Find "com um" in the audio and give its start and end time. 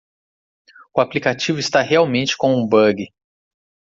2.35-2.67